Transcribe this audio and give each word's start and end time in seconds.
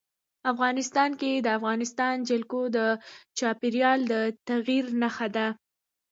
افغانستان 0.51 1.11
کې 1.19 1.31
د 1.35 1.47
افغانستان 1.57 2.15
جلکو 2.29 2.61
د 2.77 2.77
چاپېریال 3.37 3.99
د 4.11 4.13
تغیر 4.47 4.85
نښه 5.01 5.27
ده. 5.35 5.47